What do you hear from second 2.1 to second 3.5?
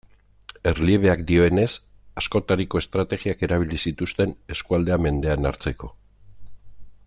askotariko estrategiak